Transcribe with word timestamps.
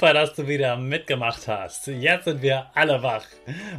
Super, 0.00 0.14
dass 0.14 0.32
du 0.32 0.48
wieder 0.48 0.78
mitgemacht 0.78 1.46
hast. 1.46 1.88
Jetzt 1.88 2.24
sind 2.24 2.40
wir 2.40 2.70
alle 2.72 3.02
wach. 3.02 3.26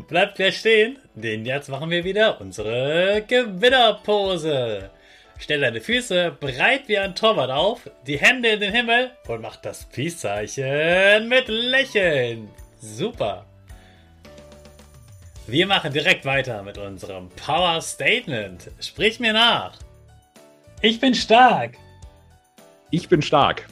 Bleib 0.08 0.36
gleich 0.36 0.60
stehen, 0.60 1.00
denn 1.16 1.48
jetzt 1.48 1.68
machen 1.68 1.90
wir 1.90 2.04
wieder 2.04 2.40
unsere 2.40 3.24
Gewinnerpose. 3.28 4.92
Stell 5.40 5.62
deine 5.62 5.82
Füße 5.82 6.38
breit 6.40 6.82
wie 6.86 7.00
ein 7.00 7.16
Torwart 7.16 7.50
auf, 7.50 7.90
die 8.06 8.20
Hände 8.20 8.50
in 8.50 8.60
den 8.60 8.72
Himmel 8.72 9.10
und 9.28 9.42
mach 9.42 9.56
das 9.56 9.86
Peace-Zeichen 9.86 11.28
mit 11.28 11.48
Lächeln. 11.48 12.50
Super. 12.80 13.48
Wir 15.48 15.66
machen 15.66 15.92
direkt 15.92 16.26
weiter 16.26 16.62
mit 16.62 16.78
unserem 16.78 17.30
Power 17.30 17.82
Statement. 17.82 18.70
Sprich 18.80 19.20
mir 19.20 19.34
nach. 19.34 19.74
Ich 20.84 21.00
bin 21.00 21.16
stark. 21.16 21.78
Ich 22.92 23.10
bin 23.10 23.24
stark. 23.24 23.68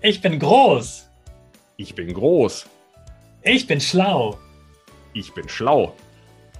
Ich 0.00 0.22
bin 0.22 0.38
groß. 0.38 1.10
Ich 1.76 1.94
bin 1.94 2.12
groß. 2.14 2.66
Ich 3.42 3.66
bin 3.66 3.80
schlau. 3.80 4.38
Ich 5.12 5.32
bin 5.34 5.48
schlau. 5.48 5.94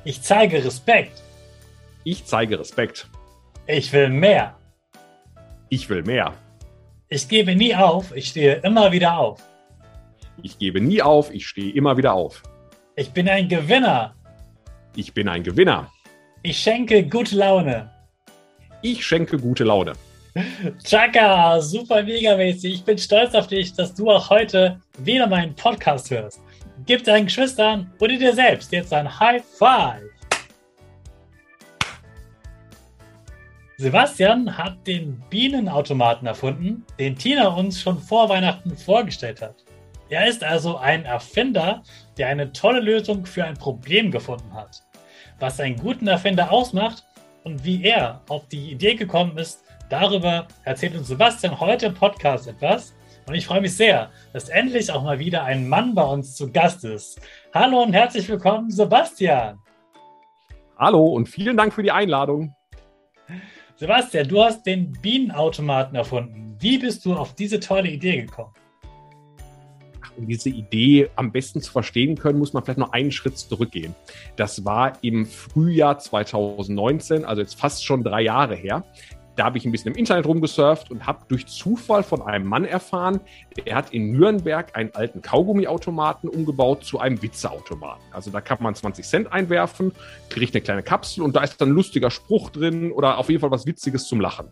Ich 0.05 0.23
zeige 0.23 0.65
Respekt. 0.65 1.23
Ich 2.03 2.25
zeige 2.25 2.59
Respekt. 2.59 3.09
Ich 3.67 3.93
will 3.93 4.11
mehr. 4.11 4.57
Ich 5.69 5.89
will 5.89 6.03
mehr. 6.03 6.35
Ich 7.09 7.29
gebe 7.29 7.55
nie 7.55 7.75
auf, 7.75 8.15
ich 8.15 8.29
stehe 8.29 8.57
immer 8.57 8.91
wieder 8.91 9.17
auf. 9.17 9.41
Ich 10.43 10.59
gebe 10.59 10.81
nie 10.81 11.01
auf, 11.01 11.33
ich 11.33 11.47
stehe 11.47 11.73
immer 11.73 11.97
wieder 11.97 12.13
auf. 12.13 12.43
Ich 12.97 13.13
bin 13.13 13.29
ein 13.29 13.49
Gewinner. 13.49 14.15
Ich 14.97 15.15
bin 15.15 15.29
ein 15.29 15.43
Gewinner. 15.43 15.91
Ich 16.43 16.59
schenke 16.59 17.05
gute 17.05 17.37
Laune. 17.37 17.91
Ich 18.83 19.07
schenke 19.07 19.39
gute 19.39 19.65
Laune. 19.65 19.95
Chaka, 20.85 21.61
super 21.61 22.03
mega 22.03 22.37
mäßig. 22.37 22.75
Ich 22.75 22.85
bin 22.85 22.99
stolz 22.99 23.35
auf 23.37 23.47
dich, 23.47 23.73
dass 23.73 23.95
du 23.95 24.11
auch 24.11 24.31
heute 24.31 24.81
wieder 24.99 25.29
meinen 25.29 25.55
Podcast 25.55 26.11
hörst. 26.11 26.41
Gib 26.87 27.05
deinen 27.05 27.27
Geschwistern 27.27 27.93
oder 28.01 28.17
dir 28.17 28.35
selbst 28.35 28.73
jetzt 28.73 28.93
ein 28.93 29.21
High 29.21 29.45
Five. 29.45 30.03
Sebastian 33.77 34.59
hat 34.59 34.85
den 34.87 35.23
Bienenautomaten 35.31 36.27
erfunden, 36.27 36.85
den 36.99 37.17
Tina 37.17 37.49
uns 37.49 37.81
schon 37.81 38.01
vor 38.01 38.29
Weihnachten 38.29 38.77
vorgestellt 38.77 39.41
hat. 39.41 39.65
Er 40.09 40.27
ist 40.27 40.43
also 40.43 40.79
ein 40.79 41.05
Erfinder, 41.05 41.83
der 42.19 42.29
eine 42.29 42.53
tolle 42.53 42.81
Lösung 42.81 43.25
für 43.25 43.45
ein 43.45 43.55
Problem 43.55 44.11
gefunden 44.11 44.53
hat. 44.53 44.83
Was 45.39 45.61
einen 45.61 45.77
guten 45.77 46.09
Erfinder 46.09 46.51
ausmacht 46.51 47.05
und 47.45 47.65
wie 47.65 47.85
er 47.85 48.21
auf 48.29 48.49
die 48.49 48.73
Idee 48.73 48.95
gekommen 48.95 49.39
ist, 49.39 49.65
Darüber 50.01 50.49
erzählt 50.65 50.97
uns 50.97 51.07
Sebastian 51.07 51.61
heute 51.61 51.87
im 51.87 51.95
Podcast 51.95 52.49
etwas. 52.49 52.97
Und 53.29 53.37
ich 53.37 53.47
freue 53.47 53.61
mich 53.61 53.77
sehr, 53.77 54.11
dass 54.33 54.49
endlich 54.49 54.91
auch 54.91 55.05
mal 55.05 55.21
wieder 55.21 55.45
ein 55.45 55.69
Mann 55.69 55.95
bei 55.95 56.03
uns 56.03 56.35
zu 56.35 56.51
Gast 56.51 56.83
ist. 56.83 57.21
Hallo 57.55 57.85
und 57.85 57.93
herzlich 57.93 58.29
willkommen, 58.29 58.73
Sebastian. 58.73 59.61
Hallo 60.77 61.07
und 61.07 61.29
vielen 61.29 61.57
Dank 61.57 61.73
für 61.73 61.85
die 61.85 61.93
Einladung. 61.93 62.57
Sebastian, 63.77 64.27
du 64.27 64.43
hast 64.43 64.67
den 64.67 64.91
Bienenautomaten 65.01 65.95
erfunden. 65.95 66.57
Wie 66.59 66.79
bist 66.79 67.07
du 67.07 67.15
auf 67.15 67.37
diese 67.37 67.61
tolle 67.61 67.89
Idee 67.89 68.23
gekommen? 68.23 68.53
um 70.17 70.29
diese 70.29 70.49
Idee 70.49 71.11
am 71.17 71.33
besten 71.33 71.61
zu 71.61 71.73
verstehen 71.73 72.17
können, 72.17 72.39
muss 72.39 72.53
man 72.53 72.63
vielleicht 72.65 72.79
noch 72.79 72.93
einen 72.93 73.11
Schritt 73.11 73.37
zurückgehen. 73.37 73.97
Das 74.37 74.65
war 74.65 74.93
im 75.03 75.27
Frühjahr 75.27 75.99
2019, 75.99 77.25
also 77.25 77.43
jetzt 77.43 77.59
fast 77.59 77.85
schon 77.85 78.05
drei 78.05 78.23
Jahre 78.23 78.55
her 78.55 78.85
da 79.37 79.45
habe 79.45 79.59
ich 79.59 79.65
ein 79.65 79.73
bisschen 79.73 79.93
im 79.93 79.99
Internet 79.99 80.27
rumgesurft 80.27 80.91
und 80.91 81.07
habe 81.07 81.25
durch 81.29 81.47
Zufall 81.47 82.03
von 82.03 82.23
einem 82.23 82.47
Mann 82.47 82.65
erfahren, 82.65 83.21
der 83.67 83.75
hat 83.75 83.93
in 83.93 84.13
Nürnberg 84.13 84.77
einen 84.77 84.95
alten 84.95 85.23
Kaugummiautomaten 85.23 86.29
umgebaut 86.29 86.85
zu 86.85 87.01
einem 87.01 87.21
Witzeautomaten. 87.21 88.05
Also 88.13 88.31
da 88.31 88.41
kann 88.41 88.59
man 88.61 88.75
20 88.75 89.05
Cent 89.05 89.33
einwerfen, 89.33 89.93
kriegt 90.29 90.55
eine 90.55 90.63
kleine 90.63 90.83
Kapsel 90.83 91.23
und 91.23 91.35
da 91.35 91.43
ist 91.43 91.61
dann 91.61 91.71
ein 91.71 91.75
lustiger 91.75 92.11
Spruch 92.11 92.51
drin 92.51 92.93
oder 92.93 93.19
auf 93.19 93.29
jeden 93.29 93.41
Fall 93.41 93.51
was 93.51 93.67
Witziges 93.67 94.07
zum 94.07 94.21
Lachen. 94.21 94.49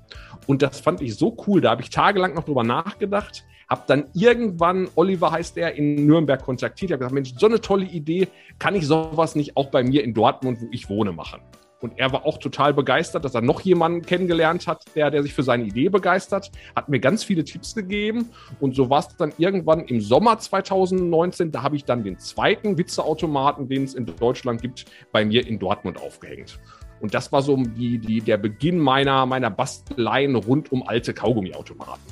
Und 0.46 0.62
das 0.62 0.80
fand 0.80 1.00
ich 1.00 1.14
so 1.16 1.36
cool, 1.46 1.60
da 1.60 1.70
habe 1.70 1.82
ich 1.82 1.90
tagelang 1.90 2.34
noch 2.34 2.44
drüber 2.44 2.64
nachgedacht, 2.64 3.44
habe 3.68 3.84
dann 3.86 4.06
irgendwann, 4.12 4.88
Oliver 4.96 5.30
heißt 5.30 5.56
er, 5.56 5.74
in 5.74 6.06
Nürnberg 6.06 6.42
kontaktiert, 6.42 6.90
habe 6.90 6.98
gesagt, 6.98 7.14
Mensch, 7.14 7.34
so 7.38 7.46
eine 7.46 7.60
tolle 7.60 7.86
Idee, 7.86 8.28
kann 8.58 8.74
ich 8.74 8.86
sowas 8.86 9.34
nicht 9.34 9.56
auch 9.56 9.70
bei 9.70 9.82
mir 9.82 10.02
in 10.04 10.12
Dortmund, 10.12 10.60
wo 10.60 10.68
ich 10.72 10.88
wohne, 10.90 11.12
machen? 11.12 11.40
Und 11.82 11.98
er 11.98 12.12
war 12.12 12.24
auch 12.24 12.38
total 12.38 12.72
begeistert, 12.72 13.24
dass 13.24 13.34
er 13.34 13.40
noch 13.40 13.60
jemanden 13.60 14.02
kennengelernt 14.02 14.68
hat, 14.68 14.84
der, 14.94 15.10
der 15.10 15.22
sich 15.22 15.34
für 15.34 15.42
seine 15.42 15.64
Idee 15.64 15.88
begeistert, 15.88 16.52
hat 16.76 16.88
mir 16.88 17.00
ganz 17.00 17.24
viele 17.24 17.44
Tipps 17.44 17.74
gegeben. 17.74 18.30
Und 18.60 18.76
so 18.76 18.88
war 18.88 19.00
es 19.00 19.08
dann 19.16 19.32
irgendwann 19.36 19.80
im 19.86 20.00
Sommer 20.00 20.38
2019. 20.38 21.50
Da 21.50 21.62
habe 21.62 21.74
ich 21.74 21.84
dann 21.84 22.04
den 22.04 22.20
zweiten 22.20 22.78
Witzeautomaten, 22.78 23.68
den 23.68 23.82
es 23.82 23.94
in 23.94 24.06
Deutschland 24.06 24.62
gibt, 24.62 24.86
bei 25.10 25.24
mir 25.24 25.44
in 25.44 25.58
Dortmund 25.58 26.00
aufgehängt. 26.00 26.60
Und 27.00 27.14
das 27.14 27.32
war 27.32 27.42
so 27.42 27.56
die, 27.56 27.98
die, 27.98 28.20
der 28.20 28.36
Beginn 28.36 28.78
meiner, 28.78 29.26
meiner 29.26 29.50
Basteleien 29.50 30.36
rund 30.36 30.70
um 30.70 30.86
alte 30.86 31.12
Kaugummiautomaten. 31.12 32.02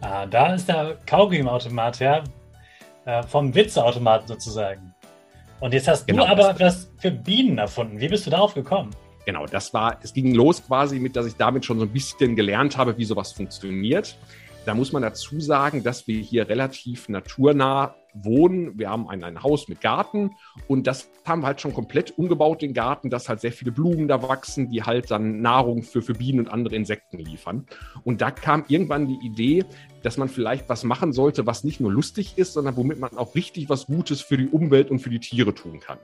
Ah, 0.00 0.26
da 0.26 0.54
ist 0.54 0.68
der 0.68 0.98
Kaugummiautomat, 1.06 2.00
ja. 2.00 2.24
Äh, 3.04 3.22
vom 3.22 3.54
Witzeautomaten 3.54 4.26
sozusagen. 4.26 4.93
Und 5.64 5.72
jetzt 5.72 5.88
hast 5.88 6.06
genau, 6.06 6.26
du 6.26 6.30
aber 6.30 6.50
etwas 6.50 6.90
für 6.98 7.10
Bienen 7.10 7.56
erfunden. 7.56 7.98
Wie 7.98 8.08
bist 8.08 8.26
du 8.26 8.30
darauf 8.30 8.52
gekommen? 8.52 8.90
Genau, 9.24 9.46
das 9.46 9.72
war, 9.72 9.98
es 10.02 10.12
ging 10.12 10.34
los 10.34 10.62
quasi 10.62 10.98
mit, 10.98 11.16
dass 11.16 11.24
ich 11.24 11.36
damit 11.36 11.64
schon 11.64 11.78
so 11.78 11.86
ein 11.86 11.90
bisschen 11.90 12.36
gelernt 12.36 12.76
habe, 12.76 12.98
wie 12.98 13.04
sowas 13.06 13.32
funktioniert. 13.32 14.14
Da 14.66 14.74
muss 14.74 14.92
man 14.92 15.00
dazu 15.00 15.40
sagen, 15.40 15.82
dass 15.82 16.06
wir 16.06 16.20
hier 16.20 16.50
relativ 16.50 17.08
naturnah 17.08 17.94
wohnen. 18.14 18.78
Wir 18.78 18.90
haben 18.90 19.08
ein, 19.08 19.22
ein 19.24 19.42
Haus 19.42 19.68
mit 19.68 19.80
Garten 19.80 20.30
und 20.68 20.86
das 20.86 21.10
haben 21.26 21.42
wir 21.42 21.48
halt 21.48 21.60
schon 21.60 21.74
komplett 21.74 22.16
umgebaut, 22.18 22.62
den 22.62 22.74
Garten, 22.74 23.10
dass 23.10 23.28
halt 23.28 23.40
sehr 23.40 23.52
viele 23.52 23.72
Blumen 23.72 24.08
da 24.08 24.22
wachsen, 24.22 24.70
die 24.70 24.82
halt 24.82 25.10
dann 25.10 25.40
Nahrung 25.40 25.82
für, 25.82 26.02
für 26.02 26.14
Bienen 26.14 26.40
und 26.40 26.48
andere 26.48 26.76
Insekten 26.76 27.18
liefern. 27.18 27.66
Und 28.04 28.20
da 28.20 28.30
kam 28.30 28.64
irgendwann 28.68 29.08
die 29.08 29.18
Idee, 29.26 29.64
dass 30.04 30.18
man 30.18 30.28
vielleicht 30.28 30.68
was 30.68 30.84
machen 30.84 31.14
sollte, 31.14 31.46
was 31.46 31.64
nicht 31.64 31.80
nur 31.80 31.90
lustig 31.90 32.34
ist, 32.36 32.52
sondern 32.52 32.76
womit 32.76 33.00
man 33.00 33.16
auch 33.16 33.34
richtig 33.34 33.70
was 33.70 33.86
Gutes 33.86 34.20
für 34.20 34.36
die 34.36 34.48
Umwelt 34.48 34.90
und 34.90 34.98
für 34.98 35.08
die 35.08 35.18
Tiere 35.18 35.54
tun 35.54 35.80
kann. 35.80 35.98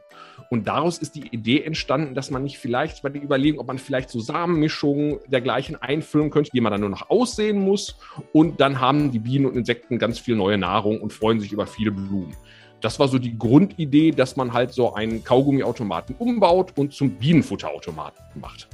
Und 0.48 0.66
daraus 0.66 0.98
ist 0.98 1.14
die 1.16 1.28
Idee 1.28 1.62
entstanden, 1.62 2.14
dass 2.14 2.30
man 2.30 2.42
nicht 2.42 2.58
vielleicht 2.58 3.02
bei 3.02 3.10
der 3.10 3.22
Überlegung, 3.22 3.60
ob 3.60 3.66
man 3.66 3.78
vielleicht 3.78 4.08
so 4.08 4.18
Samenmischungen 4.18 5.18
dergleichen 5.26 5.76
einfüllen 5.76 6.30
könnte, 6.30 6.50
die 6.52 6.62
man 6.62 6.72
dann 6.72 6.80
nur 6.80 6.90
noch 6.90 7.10
aussehen 7.10 7.60
muss. 7.60 7.96
Und 8.32 8.60
dann 8.60 8.80
haben 8.80 9.12
die 9.12 9.18
Bienen 9.18 9.44
und 9.44 9.54
Insekten 9.54 9.98
ganz 9.98 10.18
viel 10.18 10.34
neue 10.34 10.56
Nahrung 10.56 11.00
und 11.02 11.12
freuen 11.12 11.38
sich 11.38 11.52
über 11.52 11.66
viele 11.66 11.90
Blumen. 12.08 12.36
Das 12.80 12.98
war 12.98 13.08
so 13.08 13.18
die 13.18 13.36
Grundidee, 13.38 14.10
dass 14.10 14.36
man 14.36 14.52
halt 14.52 14.72
so 14.72 14.94
einen 14.94 15.22
Kaugummiautomaten 15.22 16.16
umbaut 16.16 16.72
und 16.76 16.94
zum 16.94 17.10
Bienenfutterautomaten 17.10 18.22
macht. 18.40 18.68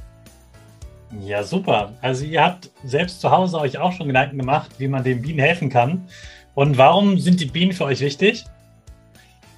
Ja, 1.21 1.43
super. 1.43 1.93
Also 2.01 2.25
ihr 2.25 2.43
habt 2.43 2.69
selbst 2.83 3.21
zu 3.21 3.31
Hause 3.31 3.59
euch 3.59 3.77
auch 3.77 3.93
schon 3.93 4.07
Gedanken 4.07 4.37
gemacht, 4.37 4.71
wie 4.77 4.87
man 4.87 5.03
den 5.03 5.21
Bienen 5.21 5.39
helfen 5.39 5.69
kann. 5.69 6.07
Und 6.53 6.77
warum 6.77 7.19
sind 7.19 7.39
die 7.39 7.45
Bienen 7.45 7.71
für 7.71 7.85
euch 7.85 8.01
wichtig? 8.01 8.45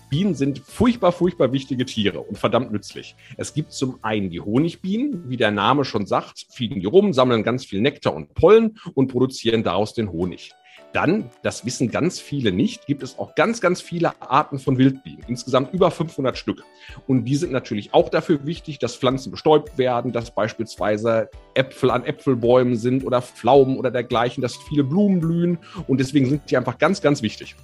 Bienen 0.10 0.33
sind 0.33 0.60
furchtbar, 0.60 1.12
furchtbar 1.12 1.54
wichtige 1.54 1.86
Tiere 1.86 2.19
und 2.19 2.38
verdammt 2.38 2.72
nützlich. 2.72 3.15
Es 3.38 3.54
gibt 3.54 3.74
zum 3.74 4.00
einen 4.01 4.31
die 4.31 4.42
Honigbienen, 4.42 5.30
wie 5.30 5.38
der 5.38 5.51
Name 5.51 5.86
schon 5.86 6.07
sagt, 6.07 6.48
fliegen 6.50 6.80
die 6.80 6.88
rum, 6.88 7.13
sammeln 7.13 7.44
ganz 7.44 7.65
viel 7.65 7.80
Nektar 7.80 8.15
und 8.15 8.33
Pollen 8.33 8.80
und 8.95 9.12
produzieren 9.12 9.63
daraus 9.63 9.94
den 9.94 10.12
Honig. 10.12 10.51
Dann, 10.94 11.30
das 11.44 11.65
wissen 11.65 11.91
ganz 11.91 12.19
viele 12.19 12.51
nicht, 12.51 12.88
gibt 12.88 13.03
es 13.03 13.19
auch 13.19 13.36
ganz, 13.36 13.62
ganz 13.62 13.80
viele 13.80 14.19
Arten 14.21 14.57
von 14.57 14.77
Wildbienen. 14.80 15.24
Insgesamt 15.27 15.71
über 15.74 15.91
500 15.91 16.36
Stück. 16.36 16.63
Und 17.07 17.25
die 17.25 17.36
sind 17.36 17.51
natürlich 17.51 17.94
auch 17.94 18.09
dafür 18.09 18.45
wichtig, 18.45 18.80
dass 18.80 18.95
Pflanzen 18.95 19.30
bestäubt 19.30 19.77
werden, 19.77 20.12
dass 20.12 20.31
beispielsweise 20.31 21.30
Äpfel 21.53 21.91
an 21.91 22.06
Äpfelbäumen 22.06 22.75
sind 22.75 23.06
oder 23.06 23.21
Pflaumen 23.21 23.77
oder 23.77 23.91
dergleichen, 23.91 24.41
dass 24.41 24.56
viele 24.56 24.83
Blumen 24.83 25.19
blühen. 25.19 25.59
Und 25.88 26.00
deswegen 26.00 26.27
sind 26.27 26.50
die 26.50 26.57
einfach 26.57 26.80
ganz, 26.80 27.01
ganz 27.01 27.21
wichtig. 27.21 27.56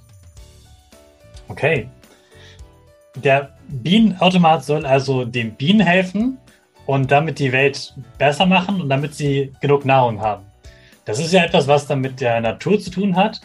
Okay. 1.48 1.88
Der 3.16 3.56
Bienenautomat 3.68 4.64
soll 4.64 4.86
also 4.86 5.24
den 5.24 5.54
Bienen 5.54 5.80
helfen 5.80 6.38
und 6.84 7.10
damit 7.10 7.38
die 7.38 7.50
Welt 7.50 7.94
besser 8.18 8.46
machen 8.46 8.80
und 8.80 8.88
damit 8.88 9.14
sie 9.14 9.52
genug 9.60 9.84
Nahrung 9.84 10.20
haben. 10.20 10.44
Das 11.06 11.20
ist 11.20 11.32
ja 11.32 11.44
etwas, 11.44 11.68
was 11.68 11.86
dann 11.86 12.00
mit 12.00 12.20
der 12.20 12.40
Natur 12.40 12.80
zu 12.80 12.90
tun 12.90 13.16
hat. 13.16 13.40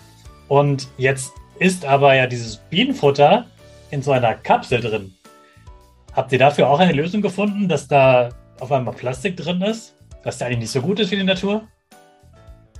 Und 0.48 0.88
jetzt 0.98 1.32
ist 1.60 1.86
aber 1.86 2.16
ja 2.16 2.26
dieses 2.26 2.58
Bienenfutter 2.58 3.46
in 3.92 4.02
so 4.02 4.12
einer 4.12 4.34
Kapsel 4.34 4.82
drin. 4.82 5.14
Habt 6.14 6.34
ihr 6.34 6.40
dafür 6.40 6.68
auch 6.68 6.80
eine 6.80 6.94
Lösung 6.94 7.22
gefunden, 7.22 7.70
dass 7.70 7.88
da 7.88 8.30
auf 8.60 8.72
einmal 8.72 8.96
Plastik 8.96 9.38
drin 9.38 9.62
ist, 9.62 9.96
was 10.24 10.40
ja 10.40 10.48
eigentlich 10.48 10.60
nicht 10.60 10.72
so 10.72 10.82
gut 10.82 11.00
ist 11.00 11.10
für 11.10 11.16
die 11.16 11.24
Natur? 11.24 11.68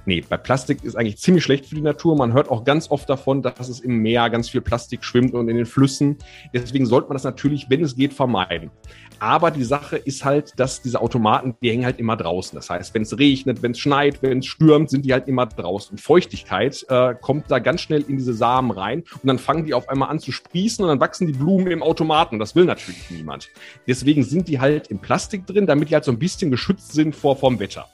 Nee, 0.06 0.24
bei 0.28 0.38
Plastik 0.38 0.84
ist 0.84 0.96
eigentlich 0.96 1.18
ziemlich 1.18 1.44
schlecht 1.44 1.68
für 1.68 1.76
die 1.76 1.82
Natur. 1.82 2.16
Man 2.16 2.34
hört 2.34 2.50
auch 2.50 2.64
ganz 2.64 2.90
oft 2.90 3.10
davon, 3.10 3.42
dass 3.44 3.70
es 3.70 3.80
im 3.80 3.98
Meer 3.98 4.30
ganz 4.30 4.50
viel 4.50 4.62
Plastik 4.62 5.04
schwimmt 5.04 5.34
und 5.34 5.48
in 5.48 5.58
den 5.58 5.66
Flüssen. 5.66 6.18
Deswegen 6.54 6.88
sollte 6.88 7.10
man 7.10 7.16
das 7.16 7.24
natürlich, 7.24 7.70
wenn 7.70 7.84
es 7.84 7.96
geht, 7.96 8.14
vermeiden. 8.14 8.72
Aber 9.20 9.52
die 9.52 9.64
Sache 9.64 9.98
ist 9.98 10.26
halt, 10.26 10.60
dass 10.60 10.82
diese 10.82 11.00
Automaten, 11.00 11.56
die 11.62 11.70
hängen 11.70 11.86
halt 11.86 12.00
immer 12.00 12.18
draußen. 12.18 12.56
Das 12.56 12.72
heißt, 12.72 12.96
wenn 12.96 13.04
es 13.04 13.20
regnet, 13.20 13.62
wenn 13.62 13.74
es 13.74 13.80
schneit, 13.80 14.24
wenn 14.24 14.40
es 14.40 14.48
stürmt, 14.48 14.90
sind 14.90 15.06
die 15.06 15.14
halt 15.14 15.28
immer 15.28 15.46
draußen. 15.46 15.92
Und 15.92 16.02
Feuchtigkeit 16.02 16.84
äh, 16.90 17.14
kommt 17.22 17.52
da 17.52 17.60
ganz 17.60 17.82
schnell 17.82 18.04
in 18.08 18.18
diese 18.18 18.34
Samen 18.34 18.72
rein 18.72 19.04
und 19.22 19.28
dann 19.28 19.38
fangen 19.38 19.66
die 19.66 19.76
auf 19.76 19.90
einmal 19.90 20.10
an 20.10 20.20
zu 20.20 20.32
sprießen 20.32 20.84
und 20.84 20.90
dann 20.90 21.00
wachsen 21.00 21.28
die 21.28 21.34
Blumen 21.34 21.68
im 21.68 21.84
Automaten. 21.84 22.40
Das 22.40 22.56
will 22.56 22.66
natürlich 22.66 23.12
niemand. 23.12 23.50
Deswegen 23.88 24.24
sind 24.24 24.48
die 24.48 24.60
halt 24.60 24.88
im 24.88 24.98
Plastik 24.98 25.46
drin, 25.46 25.68
damit 25.68 25.92
die 25.92 25.94
halt 25.94 26.06
so 26.06 26.12
ein 26.12 26.18
bisschen 26.18 26.50
geschützt 26.50 26.94
sind 26.94 27.16
vor 27.16 27.36
vom 27.36 27.60
Wetter. 27.60 27.86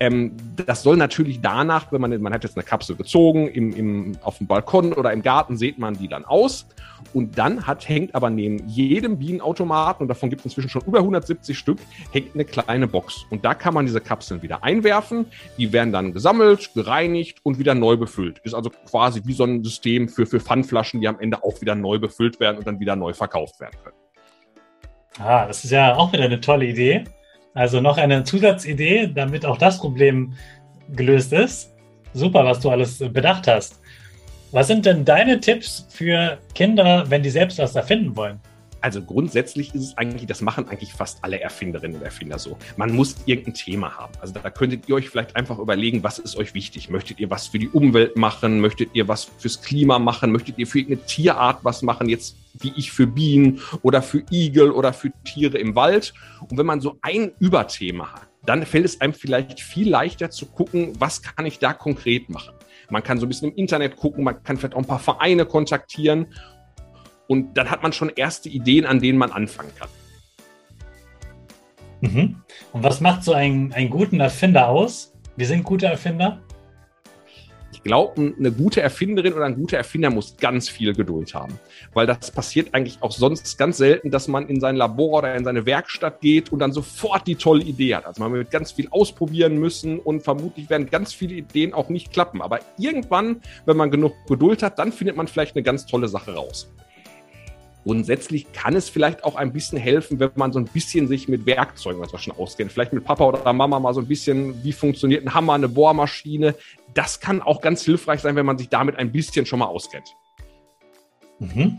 Ähm, 0.00 0.36
das 0.64 0.82
soll 0.82 0.96
natürlich 0.96 1.40
danach, 1.40 1.90
wenn 1.90 2.00
man, 2.00 2.20
man 2.20 2.32
hat 2.32 2.44
jetzt 2.44 2.56
eine 2.56 2.64
Kapsel 2.64 2.94
gezogen, 2.94 3.48
im, 3.48 3.72
im, 3.74 4.18
auf 4.22 4.38
dem 4.38 4.46
Balkon 4.46 4.92
oder 4.92 5.12
im 5.12 5.22
Garten 5.22 5.56
sieht 5.56 5.78
man 5.78 5.94
die 5.94 6.08
dann 6.08 6.24
aus. 6.24 6.66
Und 7.14 7.38
dann 7.38 7.66
hat, 7.66 7.88
hängt 7.88 8.14
aber 8.14 8.30
neben 8.30 8.66
jedem 8.68 9.18
Bienenautomaten, 9.18 10.02
und 10.02 10.08
davon 10.08 10.30
gibt 10.30 10.40
es 10.40 10.46
inzwischen 10.46 10.68
schon 10.68 10.82
über 10.82 10.98
170 10.98 11.58
Stück, 11.58 11.78
hängt 12.12 12.34
eine 12.34 12.44
kleine 12.44 12.86
Box. 12.86 13.24
Und 13.30 13.44
da 13.44 13.54
kann 13.54 13.74
man 13.74 13.86
diese 13.86 14.00
Kapseln 14.00 14.42
wieder 14.42 14.62
einwerfen. 14.62 15.26
Die 15.56 15.72
werden 15.72 15.92
dann 15.92 16.12
gesammelt, 16.12 16.74
gereinigt 16.74 17.38
und 17.42 17.58
wieder 17.58 17.74
neu 17.74 17.96
befüllt. 17.96 18.38
Ist 18.40 18.54
also 18.54 18.70
quasi 18.70 19.22
wie 19.24 19.32
so 19.32 19.44
ein 19.44 19.64
System 19.64 20.08
für, 20.08 20.26
für 20.26 20.40
Pfandflaschen, 20.40 21.00
die 21.00 21.08
am 21.08 21.18
Ende 21.18 21.42
auch 21.42 21.60
wieder 21.60 21.74
neu 21.74 21.98
befüllt 21.98 22.40
werden 22.40 22.58
und 22.58 22.66
dann 22.66 22.78
wieder 22.78 22.94
neu 22.94 23.14
verkauft 23.14 23.58
werden 23.60 23.76
können. 23.82 23.96
Ah, 25.18 25.46
das 25.46 25.64
ist 25.64 25.70
ja 25.70 25.96
auch 25.96 26.12
wieder 26.12 26.24
eine 26.24 26.40
tolle 26.40 26.66
Idee. 26.66 27.04
Also 27.58 27.80
noch 27.80 27.98
eine 27.98 28.22
Zusatzidee, 28.22 29.08
damit 29.12 29.44
auch 29.44 29.58
das 29.58 29.78
Problem 29.78 30.34
gelöst 30.94 31.32
ist. 31.32 31.74
Super, 32.14 32.44
was 32.44 32.60
du 32.60 32.70
alles 32.70 32.98
bedacht 33.00 33.48
hast. 33.48 33.80
Was 34.52 34.68
sind 34.68 34.86
denn 34.86 35.04
deine 35.04 35.40
Tipps 35.40 35.84
für 35.90 36.38
Kinder, 36.54 37.04
wenn 37.08 37.24
die 37.24 37.30
selbst 37.30 37.58
was 37.58 37.74
erfinden 37.74 38.14
wollen? 38.14 38.38
Also 38.80 39.02
grundsätzlich 39.02 39.74
ist 39.74 39.82
es 39.82 39.98
eigentlich, 39.98 40.24
das 40.26 40.40
machen 40.40 40.68
eigentlich 40.68 40.92
fast 40.92 41.18
alle 41.22 41.40
Erfinderinnen 41.40 41.96
und 41.96 42.04
Erfinder 42.04 42.38
so. 42.38 42.56
Man 42.76 42.92
muss 42.92 43.16
irgendein 43.26 43.54
Thema 43.54 43.98
haben. 43.98 44.12
Also 44.20 44.34
da 44.40 44.50
könntet 44.50 44.88
ihr 44.88 44.94
euch 44.94 45.10
vielleicht 45.10 45.34
einfach 45.34 45.58
überlegen, 45.58 46.04
was 46.04 46.20
ist 46.20 46.36
euch 46.36 46.54
wichtig? 46.54 46.88
Möchtet 46.88 47.18
ihr 47.18 47.28
was 47.28 47.48
für 47.48 47.58
die 47.58 47.68
Umwelt 47.68 48.16
machen? 48.16 48.60
Möchtet 48.60 48.90
ihr 48.92 49.08
was 49.08 49.24
fürs 49.24 49.60
Klima 49.60 49.98
machen? 49.98 50.30
Möchtet 50.30 50.60
ihr 50.60 50.66
für 50.68 50.78
irgendeine 50.78 51.06
Tierart 51.06 51.64
was 51.64 51.82
machen? 51.82 52.08
Jetzt 52.08 52.36
wie 52.60 52.72
ich 52.76 52.92
für 52.92 53.06
Bienen 53.06 53.60
oder 53.82 54.02
für 54.02 54.24
Igel 54.30 54.70
oder 54.70 54.92
für 54.92 55.12
Tiere 55.24 55.58
im 55.58 55.74
Wald. 55.74 56.14
Und 56.48 56.58
wenn 56.58 56.66
man 56.66 56.80
so 56.80 56.96
ein 57.02 57.32
Überthema 57.38 58.12
hat, 58.12 58.28
dann 58.44 58.64
fällt 58.64 58.84
es 58.84 59.00
einem 59.00 59.12
vielleicht 59.12 59.60
viel 59.60 59.90
leichter 59.90 60.30
zu 60.30 60.46
gucken, 60.46 60.92
was 60.98 61.22
kann 61.22 61.46
ich 61.46 61.58
da 61.58 61.72
konkret 61.72 62.28
machen. 62.30 62.54
Man 62.90 63.02
kann 63.02 63.18
so 63.18 63.26
ein 63.26 63.28
bisschen 63.28 63.50
im 63.50 63.56
Internet 63.56 63.96
gucken, 63.96 64.24
man 64.24 64.42
kann 64.42 64.56
vielleicht 64.56 64.74
auch 64.74 64.78
ein 64.78 64.86
paar 64.86 64.98
Vereine 64.98 65.44
kontaktieren 65.44 66.26
und 67.26 67.54
dann 67.58 67.70
hat 67.70 67.82
man 67.82 67.92
schon 67.92 68.08
erste 68.08 68.48
Ideen, 68.48 68.86
an 68.86 69.00
denen 69.00 69.18
man 69.18 69.30
anfangen 69.30 69.72
kann. 69.78 69.88
Mhm. 72.00 72.36
Und 72.72 72.82
was 72.82 73.00
macht 73.00 73.24
so 73.24 73.32
einen, 73.32 73.72
einen 73.72 73.90
guten 73.90 74.20
Erfinder 74.20 74.68
aus? 74.68 75.12
Wir 75.36 75.46
sind 75.46 75.64
gute 75.64 75.86
Erfinder? 75.86 76.40
Ich 77.78 77.84
glaube, 77.84 78.34
eine 78.36 78.50
gute 78.50 78.82
Erfinderin 78.82 79.34
oder 79.34 79.44
ein 79.44 79.54
guter 79.54 79.76
Erfinder 79.76 80.10
muss 80.10 80.36
ganz 80.36 80.68
viel 80.68 80.94
Geduld 80.94 81.32
haben. 81.32 81.60
Weil 81.94 82.08
das 82.08 82.32
passiert 82.32 82.74
eigentlich 82.74 82.98
auch 83.02 83.12
sonst 83.12 83.56
ganz 83.56 83.76
selten, 83.76 84.10
dass 84.10 84.26
man 84.26 84.48
in 84.48 84.58
sein 84.58 84.74
Labor 84.74 85.18
oder 85.18 85.36
in 85.36 85.44
seine 85.44 85.64
Werkstatt 85.64 86.20
geht 86.20 86.50
und 86.50 86.58
dann 86.58 86.72
sofort 86.72 87.28
die 87.28 87.36
tolle 87.36 87.62
Idee 87.62 87.94
hat. 87.94 88.04
Also 88.04 88.20
man 88.20 88.32
wird 88.32 88.50
ganz 88.50 88.72
viel 88.72 88.88
ausprobieren 88.90 89.58
müssen 89.58 90.00
und 90.00 90.24
vermutlich 90.24 90.68
werden 90.68 90.90
ganz 90.90 91.12
viele 91.12 91.34
Ideen 91.34 91.72
auch 91.72 91.88
nicht 91.88 92.12
klappen. 92.12 92.42
Aber 92.42 92.58
irgendwann, 92.78 93.42
wenn 93.64 93.76
man 93.76 93.92
genug 93.92 94.14
Geduld 94.26 94.64
hat, 94.64 94.80
dann 94.80 94.90
findet 94.90 95.16
man 95.16 95.28
vielleicht 95.28 95.54
eine 95.54 95.62
ganz 95.62 95.86
tolle 95.86 96.08
Sache 96.08 96.34
raus. 96.34 96.68
Grundsätzlich 97.88 98.52
kann 98.52 98.76
es 98.76 98.90
vielleicht 98.90 99.24
auch 99.24 99.34
ein 99.34 99.50
bisschen 99.50 99.78
helfen, 99.78 100.20
wenn 100.20 100.28
man 100.34 100.52
so 100.52 100.58
ein 100.58 100.66
bisschen 100.66 101.08
sich 101.08 101.26
mit 101.26 101.46
Werkzeugen 101.46 102.02
was 102.02 102.22
schon 102.22 102.36
auskennt. 102.36 102.70
Vielleicht 102.70 102.92
mit 102.92 103.02
Papa 103.02 103.24
oder 103.24 103.50
Mama 103.50 103.80
mal 103.80 103.94
so 103.94 104.02
ein 104.02 104.06
bisschen, 104.06 104.62
wie 104.62 104.72
funktioniert 104.72 105.24
ein 105.24 105.32
Hammer, 105.32 105.54
eine 105.54 105.70
Bohrmaschine. 105.70 106.54
Das 106.92 107.18
kann 107.18 107.40
auch 107.40 107.62
ganz 107.62 107.82
hilfreich 107.82 108.20
sein, 108.20 108.36
wenn 108.36 108.44
man 108.44 108.58
sich 108.58 108.68
damit 108.68 108.96
ein 108.96 109.10
bisschen 109.10 109.46
schon 109.46 109.60
mal 109.60 109.68
auskennt. 109.68 110.14
Mhm. 111.38 111.78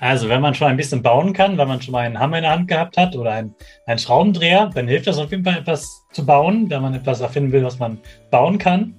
Also, 0.00 0.28
wenn 0.28 0.40
man 0.40 0.56
schon 0.56 0.66
ein 0.66 0.76
bisschen 0.76 1.04
bauen 1.04 1.32
kann, 1.32 1.56
wenn 1.56 1.68
man 1.68 1.80
schon 1.80 1.92
mal 1.92 2.00
einen 2.00 2.18
Hammer 2.18 2.38
in 2.38 2.42
der 2.42 2.50
Hand 2.50 2.66
gehabt 2.66 2.96
hat 2.96 3.14
oder 3.14 3.30
einen, 3.30 3.54
einen 3.86 4.00
Schraubendreher, 4.00 4.72
dann 4.74 4.88
hilft 4.88 5.06
das 5.06 5.18
auf 5.18 5.30
jeden 5.30 5.44
Fall 5.44 5.58
etwas 5.58 6.04
zu 6.10 6.26
bauen, 6.26 6.68
wenn 6.68 6.82
man 6.82 6.94
etwas 6.94 7.20
erfinden 7.20 7.52
will, 7.52 7.62
was 7.62 7.78
man 7.78 8.00
bauen 8.32 8.58
kann. 8.58 8.96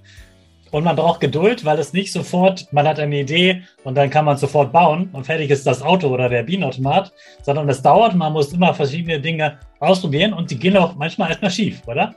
Und 0.75 0.83
man 0.83 0.97
braucht 0.97 1.21
Geduld, 1.21 1.63
weil 1.63 1.79
es 1.79 1.93
nicht 1.93 2.11
sofort, 2.11 2.67
man 2.73 2.85
hat 2.85 2.99
eine 2.99 3.21
Idee 3.21 3.63
und 3.85 3.95
dann 3.95 4.09
kann 4.09 4.25
man 4.25 4.35
sofort 4.35 4.73
bauen 4.73 5.09
und 5.13 5.25
fertig 5.25 5.49
ist 5.49 5.65
das 5.65 5.81
Auto 5.81 6.09
oder 6.09 6.27
der 6.27 6.43
Bienenautomat, 6.43 7.13
sondern 7.43 7.69
es 7.69 7.81
dauert, 7.81 8.13
man 8.13 8.33
muss 8.33 8.51
immer 8.51 8.73
verschiedene 8.73 9.21
Dinge 9.21 9.57
ausprobieren 9.79 10.33
und 10.33 10.51
die 10.51 10.59
gehen 10.59 10.75
auch 10.75 10.93
manchmal 10.95 11.29
erstmal 11.29 11.51
schief, 11.51 11.81
oder? 11.87 12.13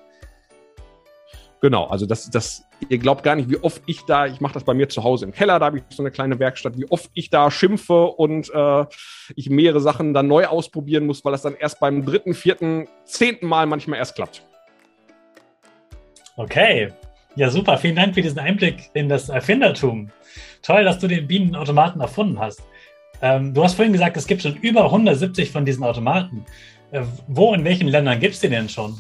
Genau, 1.61 1.85
also 1.85 2.05
das, 2.05 2.31
das, 2.31 2.65
ihr 2.89 2.99
glaubt 2.99 3.23
gar 3.23 3.37
nicht, 3.37 3.49
wie 3.49 3.59
oft 3.59 3.81
ich 3.87 4.05
da, 4.07 4.27
ich 4.27 4.41
mache 4.41 4.55
das 4.55 4.65
bei 4.65 4.75
mir 4.75 4.89
zu 4.89 5.05
Hause 5.05 5.27
im 5.27 5.31
Keller, 5.31 5.61
da 5.61 5.67
habe 5.67 5.79
ich 5.79 5.85
so 5.91 6.03
eine 6.03 6.11
kleine 6.11 6.41
Werkstatt, 6.41 6.77
wie 6.77 6.91
oft 6.91 7.13
ich 7.15 7.31
da 7.31 7.53
schimpfe 7.53 8.07
und 8.07 8.53
äh, 8.53 8.87
ich 9.37 9.51
mehrere 9.51 9.79
Sachen 9.79 10.15
dann 10.15 10.27
neu 10.27 10.47
ausprobieren 10.47 11.07
muss, 11.07 11.25
weil 11.25 11.31
das 11.31 11.43
dann 11.43 11.55
erst 11.55 11.79
beim 11.79 12.05
dritten, 12.05 12.35
vierten, 12.35 12.89
zehnten 13.05 13.47
Mal 13.47 13.67
manchmal 13.67 14.01
erst 14.01 14.17
klappt. 14.17 14.43
Okay, 16.35 16.93
ja, 17.39 17.51
super. 17.51 17.79
Vielen 17.79 17.95
Dank 17.95 18.15
für 18.15 18.23
diesen 18.23 18.41
Einblick 18.41 18.91
in 18.95 19.09
das 19.09 19.29
Erfindertum. 19.29 20.11
Toll, 20.61 20.83
dass 20.83 20.99
du 20.99 21.07
den 21.07 21.29
Bienenautomaten 21.29 22.01
erfunden 22.01 22.41
hast. 22.41 22.61
Ähm, 23.23 23.55
du 23.55 23.63
hast 23.63 23.75
vorhin 23.75 23.93
gesagt, 23.93 24.17
es 24.17 24.27
gibt 24.27 24.43
schon 24.43 24.57
über 24.57 24.87
170 24.87 25.53
von 25.53 25.65
diesen 25.65 25.85
Automaten. 25.85 26.45
Äh, 26.91 27.03
wo 27.29 27.55
in 27.55 27.63
welchen 27.63 27.87
Ländern 27.87 28.19
gibt 28.19 28.35
es 28.35 28.41
die 28.41 28.49
denn 28.49 28.69
schon? 28.69 28.99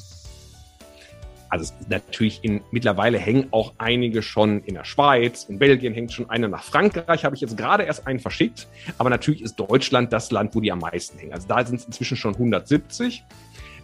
Also 1.49 1.75
natürlich 1.89 2.39
in, 2.45 2.61
mittlerweile 2.71 3.19
hängen 3.19 3.49
auch 3.51 3.73
einige 3.79 4.23
schon 4.23 4.63
in 4.63 4.75
der 4.75 4.85
Schweiz, 4.85 5.45
in 5.45 5.59
Belgien 5.59 5.93
hängt 5.93 6.13
schon 6.13 6.31
eine 6.31 6.49
nach 6.49 6.63
Frankreich, 6.63 7.25
habe 7.25 7.35
ich 7.35 7.41
jetzt 7.41 7.57
gerade 7.57 7.83
erst 7.83 8.07
einen 8.07 8.21
verschickt. 8.21 8.69
Aber 8.99 9.11
natürlich 9.11 9.43
ist 9.43 9.57
Deutschland 9.57 10.13
das 10.13 10.31
Land, 10.31 10.55
wo 10.55 10.61
die 10.61 10.71
am 10.71 10.79
meisten 10.79 11.19
hängen. 11.19 11.33
Also 11.33 11.49
da 11.49 11.67
sind 11.67 11.81
es 11.81 11.87
inzwischen 11.87 12.17
schon 12.17 12.35
170. 12.35 13.25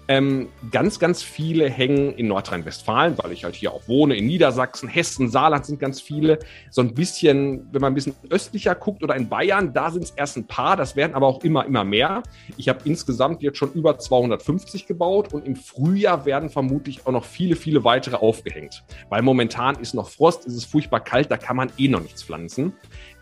Ähm, 0.06 0.49
ganz, 0.70 0.99
ganz 0.99 1.23
viele 1.23 1.70
hängen 1.70 2.12
in 2.14 2.28
Nordrhein-Westfalen, 2.28 3.16
weil 3.18 3.32
ich 3.32 3.44
halt 3.44 3.54
hier 3.54 3.73
auch 3.73 3.88
wohne, 3.88 4.16
in 4.16 4.26
Niedersachsen, 4.26 4.88
Hessen, 4.88 5.30
Saarland 5.30 5.64
sind 5.64 5.80
ganz 5.80 6.00
viele. 6.00 6.38
So 6.70 6.82
ein 6.82 6.94
bisschen, 6.94 7.66
wenn 7.73 7.80
man 7.80 7.92
ein 7.92 7.94
bisschen 7.94 8.14
östlicher 8.28 8.75
guckt 8.75 9.02
oder 9.02 9.16
in 9.16 9.28
Bayern, 9.28 9.73
da 9.73 9.90
sind 9.90 10.04
es 10.04 10.11
erst 10.11 10.37
ein 10.37 10.46
paar, 10.46 10.76
das 10.76 10.94
werden 10.94 11.14
aber 11.14 11.26
auch 11.26 11.42
immer, 11.42 11.64
immer 11.64 11.84
mehr. 11.84 12.23
Ich 12.58 12.68
habe 12.68 12.80
insgesamt 12.84 13.42
jetzt 13.42 13.56
schon 13.56 13.73
über 13.73 13.99
250 13.99 14.87
gebaut 14.87 15.32
und 15.32 15.46
im 15.46 15.56
Frühjahr 15.56 16.26
werden 16.26 16.50
vermutlich 16.50 17.06
auch 17.06 17.12
noch 17.12 17.25
viele, 17.25 17.56
viele 17.56 17.84
weitere 17.84 18.16
aufgehängt. 18.16 18.84
Weil 19.08 19.23
momentan 19.23 19.76
ist 19.76 19.94
noch 19.94 20.11
Frost, 20.11 20.44
ist 20.44 20.54
es 20.54 20.66
furchtbar 20.66 21.00
kalt, 21.00 21.30
da 21.30 21.38
kann 21.38 21.56
man 21.56 21.70
eh 21.78 21.88
noch 21.88 22.02
nichts 22.02 22.23
pflanzen. 22.23 22.75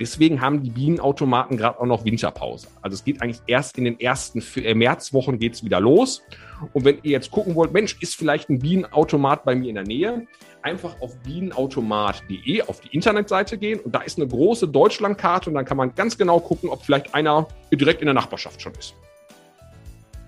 Deswegen 0.02 0.40
haben 0.40 0.64
die 0.64 0.70
Bienenautomaten 0.70 1.56
gerade 1.56 1.78
auch 1.78 1.86
noch 1.86 2.04
Winterpause. 2.04 2.66
Also 2.82 2.96
es 2.96 3.04
geht 3.04 3.22
eigentlich 3.22 3.40
erst 3.46 3.78
in 3.78 3.84
den 3.84 4.00
ersten 4.00 4.42
äh, 4.56 4.74
Märzwochen 4.74 5.38
geht 5.38 5.54
es 5.54 5.64
wieder 5.64 5.78
los. 5.78 6.22
Und 6.72 6.84
wenn 6.84 6.96
ihr 7.04 7.12
jetzt 7.12 7.30
gucken 7.30 7.54
wollt, 7.54 7.72
Mensch, 7.72 7.96
ist 8.00 8.16
vielleicht 8.16 8.50
ein 8.50 8.58
Bienenautomat 8.58 9.44
bei 9.44 9.54
mir 9.54 9.68
in 9.68 9.76
der 9.76 9.84
Nähe, 9.84 10.26
einfach 10.62 11.00
auf 11.00 11.16
bienenautomat.de 11.20 12.62
auf 12.62 12.80
die 12.80 12.88
Internetseite 12.88 13.58
gehen 13.58 13.78
und 13.78 13.94
da 13.94 14.00
ist 14.00 14.18
eine 14.18 14.26
große 14.26 14.66
Deutschlandkarte 14.66 15.50
und 15.50 15.54
dann 15.54 15.64
kann 15.64 15.76
man 15.76 15.94
ganz 15.94 16.18
genau 16.18 16.40
gucken, 16.40 16.68
ob 16.68 16.84
vielleicht 16.84 17.14
einer 17.14 17.46
direkt 17.72 18.00
in 18.00 18.06
der 18.06 18.14
Nachbarschaft 18.14 18.60
schon 18.60 18.72
ist. 18.74 18.94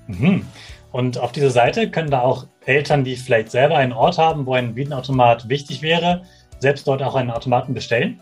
Mhm. 0.07 0.47
Und 0.93 1.19
auf 1.19 1.33
dieser 1.33 1.51
Seite 1.51 1.91
können 1.91 2.13
da 2.13 2.21
auch 2.21 2.47
Eltern, 2.65 3.03
die 3.03 3.17
vielleicht 3.17 3.51
selber 3.51 3.77
einen 3.77 3.93
Ort 3.93 4.19
haben, 4.19 4.47
wo 4.47 4.55
ein 4.55 4.75
Bienenautomat 4.75 5.49
wichtig 5.49 5.83
wäre, 5.83 6.23
selbst 6.61 6.87
dort 6.87 7.03
auch 7.03 7.17
einen 7.17 7.33
Automaten 7.33 7.75
bestellen? 7.75 8.21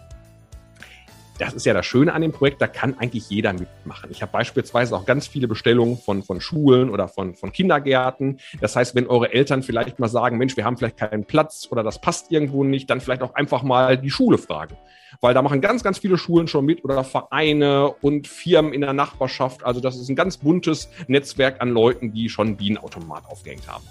Das 1.38 1.54
ist 1.54 1.66
ja 1.66 1.74
das 1.74 1.86
Schöne 1.86 2.12
an 2.12 2.22
dem 2.22 2.32
Projekt, 2.32 2.60
da 2.60 2.66
kann 2.66 2.98
eigentlich 2.98 3.28
jeder 3.30 3.52
mitmachen. 3.52 4.10
Ich 4.10 4.22
habe 4.22 4.32
beispielsweise 4.32 4.94
auch 4.94 5.06
ganz 5.06 5.26
viele 5.26 5.48
Bestellungen 5.48 5.96
von, 5.96 6.22
von 6.22 6.40
Schulen 6.40 6.90
oder 6.90 7.08
von, 7.08 7.34
von 7.34 7.52
Kindergärten. 7.52 8.38
Das 8.60 8.76
heißt, 8.76 8.94
wenn 8.94 9.06
eure 9.06 9.32
Eltern 9.32 9.62
vielleicht 9.62 9.98
mal 9.98 10.08
sagen, 10.08 10.38
Mensch, 10.38 10.56
wir 10.56 10.64
haben 10.64 10.76
vielleicht 10.76 10.98
keinen 10.98 11.24
Platz 11.24 11.68
oder 11.70 11.82
das 11.82 12.00
passt 12.00 12.30
irgendwo 12.30 12.64
nicht, 12.64 12.90
dann 12.90 13.00
vielleicht 13.00 13.22
auch 13.22 13.34
einfach 13.34 13.62
mal 13.62 13.96
die 13.96 14.10
Schule 14.10 14.38
fragen. 14.38 14.76
Weil 15.20 15.34
da 15.34 15.42
machen 15.42 15.60
ganz, 15.60 15.82
ganz 15.82 15.98
viele 15.98 16.16
Schulen 16.16 16.48
schon 16.48 16.64
mit 16.64 16.84
oder 16.84 17.04
Vereine 17.04 17.90
und 18.00 18.28
Firmen 18.28 18.72
in 18.72 18.80
der 18.80 18.92
Nachbarschaft. 18.92 19.64
Also 19.64 19.80
das 19.80 19.96
ist 19.96 20.08
ein 20.08 20.16
ganz 20.16 20.36
buntes 20.36 20.90
Netzwerk 21.06 21.60
an 21.60 21.70
Leuten, 21.70 22.12
die 22.12 22.28
schon 22.28 22.56
Bienenautomat 22.56 23.24
aufgehängt 23.26 23.66
haben. 23.68 23.84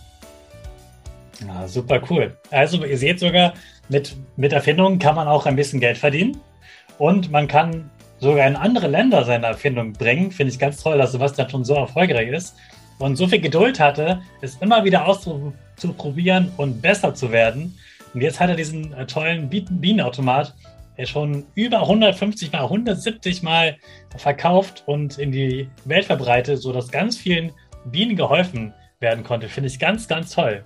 Ja, 1.45 1.67
super 1.67 2.01
cool. 2.09 2.37
Also 2.49 2.83
ihr 2.85 2.97
seht 2.97 3.19
sogar, 3.19 3.53
mit, 3.89 4.15
mit 4.37 4.53
Erfindungen 4.53 4.99
kann 4.99 5.15
man 5.15 5.27
auch 5.27 5.45
ein 5.45 5.55
bisschen 5.55 5.79
Geld 5.79 5.97
verdienen. 5.97 6.39
Und 7.01 7.31
man 7.31 7.47
kann 7.47 7.89
sogar 8.19 8.45
in 8.45 8.55
andere 8.55 8.85
Länder 8.85 9.25
seine 9.25 9.47
Erfindung 9.47 9.91
bringen. 9.91 10.29
Finde 10.29 10.53
ich 10.53 10.59
ganz 10.59 10.83
toll, 10.83 10.99
dass 10.99 11.13
Sebastian 11.13 11.49
schon 11.49 11.65
so 11.65 11.73
erfolgreich 11.73 12.29
ist 12.29 12.55
und 12.99 13.15
so 13.15 13.25
viel 13.25 13.41
Geduld 13.41 13.79
hatte, 13.79 14.21
es 14.41 14.57
immer 14.57 14.83
wieder 14.83 15.07
auszuprobieren 15.07 16.51
und 16.57 16.79
besser 16.79 17.15
zu 17.15 17.31
werden. 17.31 17.75
Und 18.13 18.21
jetzt 18.21 18.39
hat 18.39 18.49
er 18.49 18.55
diesen 18.55 18.93
äh, 18.93 19.07
tollen 19.07 19.49
Bienenautomat 19.49 20.53
schon 21.05 21.43
über 21.55 21.79
150 21.79 22.51
mal, 22.51 22.65
170 22.65 23.41
mal 23.41 23.77
verkauft 24.17 24.83
und 24.85 25.17
in 25.17 25.31
die 25.31 25.67
Welt 25.85 26.05
verbreitet, 26.05 26.61
sodass 26.61 26.91
ganz 26.91 27.17
vielen 27.17 27.51
Bienen 27.85 28.15
geholfen 28.15 28.75
werden 28.99 29.23
konnte. 29.23 29.49
Finde 29.49 29.69
ich 29.69 29.79
ganz, 29.79 30.07
ganz 30.07 30.35
toll. 30.35 30.63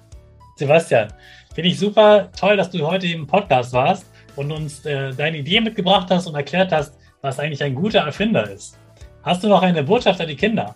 Sebastian, 0.57 1.13
finde 1.53 1.69
ich 1.69 1.79
super 1.79 2.29
toll, 2.37 2.57
dass 2.57 2.71
du 2.71 2.85
heute 2.85 3.07
im 3.07 3.25
Podcast 3.25 3.71
warst 3.71 4.05
und 4.35 4.51
uns 4.51 4.85
äh, 4.85 5.13
deine 5.13 5.37
Idee 5.37 5.61
mitgebracht 5.61 6.07
hast 6.09 6.27
und 6.27 6.35
erklärt 6.35 6.71
hast, 6.71 6.97
was 7.21 7.39
eigentlich 7.39 7.63
ein 7.63 7.75
guter 7.75 7.99
Erfinder 7.99 8.49
ist. 8.49 8.77
Hast 9.23 9.43
du 9.43 9.47
noch 9.47 9.61
eine 9.61 9.83
Botschaft 9.83 10.21
an 10.21 10.27
die 10.27 10.35
Kinder? 10.35 10.75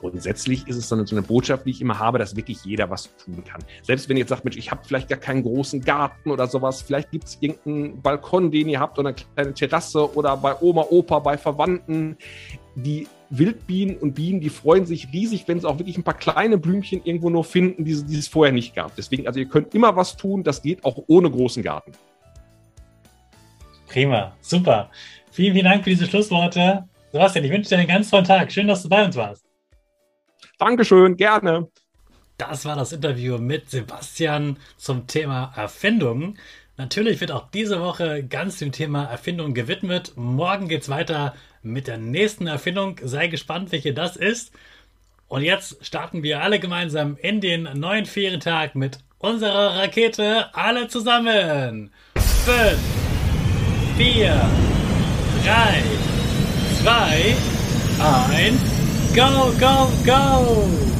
Grundsätzlich 0.00 0.68
ist 0.68 0.76
es 0.76 0.88
so 0.88 0.94
eine, 0.94 1.22
Botschaft, 1.22 1.66
die 1.66 1.70
ich 1.70 1.80
immer 1.80 1.98
habe, 1.98 2.18
dass 2.18 2.36
wirklich 2.36 2.64
jeder 2.64 2.88
was 2.88 3.10
tun 3.16 3.42
kann. 3.44 3.60
Selbst 3.82 4.08
wenn 4.08 4.16
ihr 4.16 4.20
jetzt 4.20 4.28
sagt, 4.28 4.44
Mensch, 4.44 4.56
ich 4.56 4.70
habe 4.70 4.82
vielleicht 4.84 5.08
gar 5.08 5.18
keinen 5.18 5.42
großen 5.42 5.80
Garten 5.80 6.30
oder 6.30 6.46
sowas, 6.46 6.82
vielleicht 6.82 7.10
gibt 7.10 7.24
es 7.24 7.38
irgendeinen 7.40 8.00
Balkon, 8.00 8.52
den 8.52 8.68
ihr 8.68 8.78
habt 8.78 8.98
oder 9.00 9.08
eine 9.08 9.16
kleine 9.16 9.54
Terrasse 9.54 10.14
oder 10.14 10.36
bei 10.36 10.54
Oma, 10.60 10.86
Opa, 10.88 11.18
bei 11.18 11.36
Verwandten. 11.36 12.16
Die 12.76 13.08
Wildbienen 13.30 13.96
und 13.96 14.14
Bienen, 14.14 14.40
die 14.40 14.50
freuen 14.50 14.86
sich 14.86 15.08
riesig, 15.12 15.48
wenn 15.48 15.60
sie 15.60 15.68
auch 15.68 15.78
wirklich 15.78 15.98
ein 15.98 16.04
paar 16.04 16.14
kleine 16.14 16.58
Blümchen 16.58 17.02
irgendwo 17.02 17.28
nur 17.28 17.42
finden, 17.42 17.84
die, 17.84 18.00
die 18.04 18.18
es 18.18 18.28
vorher 18.28 18.52
nicht 18.52 18.76
gab. 18.76 18.94
Deswegen, 18.94 19.26
also 19.26 19.40
ihr 19.40 19.48
könnt 19.48 19.74
immer 19.74 19.96
was 19.96 20.16
tun, 20.16 20.44
das 20.44 20.62
geht 20.62 20.84
auch 20.84 21.02
ohne 21.08 21.28
großen 21.28 21.64
Garten. 21.64 21.90
Prima, 23.88 24.36
super. 24.40 24.90
Vielen, 25.30 25.54
vielen 25.54 25.64
Dank 25.64 25.84
für 25.84 25.90
diese 25.90 26.06
Schlussworte. 26.06 26.84
Sebastian, 27.12 27.44
ich 27.44 27.50
wünsche 27.50 27.70
dir 27.70 27.78
einen 27.78 27.88
ganz 27.88 28.10
tollen 28.10 28.24
Tag. 28.24 28.52
Schön, 28.52 28.68
dass 28.68 28.82
du 28.82 28.88
bei 28.88 29.04
uns 29.04 29.16
warst. 29.16 29.44
Dankeschön, 30.58 31.16
gerne. 31.16 31.68
Das 32.36 32.64
war 32.64 32.76
das 32.76 32.92
Interview 32.92 33.38
mit 33.38 33.70
Sebastian 33.70 34.58
zum 34.76 35.06
Thema 35.06 35.52
Erfindungen. 35.56 36.38
Natürlich 36.76 37.20
wird 37.20 37.32
auch 37.32 37.50
diese 37.50 37.80
Woche 37.80 38.22
ganz 38.22 38.58
dem 38.58 38.70
Thema 38.70 39.04
Erfindung 39.04 39.54
gewidmet. 39.54 40.12
Morgen 40.14 40.68
geht 40.68 40.82
es 40.82 40.88
weiter 40.88 41.34
mit 41.62 41.88
der 41.88 41.98
nächsten 41.98 42.46
Erfindung. 42.46 43.00
Sei 43.02 43.26
gespannt, 43.26 43.72
welche 43.72 43.92
das 43.92 44.16
ist. 44.16 44.52
Und 45.26 45.42
jetzt 45.42 45.84
starten 45.84 46.22
wir 46.22 46.42
alle 46.42 46.60
gemeinsam 46.60 47.16
in 47.20 47.40
den 47.40 47.64
neuen 47.74 48.06
Ferientag 48.06 48.76
mit 48.76 48.98
unserer 49.18 49.76
Rakete. 49.76 50.54
Alle 50.54 50.88
zusammen. 50.88 51.90
Fünf. 52.14 53.07
4, 53.98 54.04
3, 54.04 54.30
2, 56.84 57.34
1, 57.98 59.14
go, 59.16 59.52
go, 59.58 59.90
go! 60.04 60.97